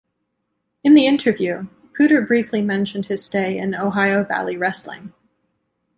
In 0.83 0.95
the 0.95 1.05
interview, 1.05 1.67
Puder 1.95 2.23
briefly 2.27 2.63
mentioned 2.63 3.05
his 3.05 3.23
stay 3.23 3.59
in 3.59 3.75
Ohio 3.75 4.23
Valley 4.23 4.57
Wrestling. 4.57 5.13